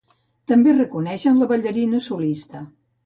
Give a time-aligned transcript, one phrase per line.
[0.51, 2.65] També reconeixen la ballarina solista.